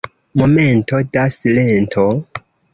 [0.41, 2.09] Momento da silento.